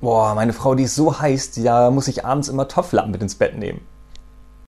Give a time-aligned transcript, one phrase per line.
[0.00, 3.34] Boah, meine Frau, die ist so heiß, da muss ich abends immer Topflappen mit ins
[3.34, 3.86] Bett nehmen.